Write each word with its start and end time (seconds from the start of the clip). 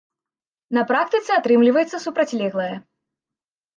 На 0.77 0.83
практыцы 0.93 1.29
атрымліваецца 1.37 1.97
супрацьлеглае. 2.07 2.71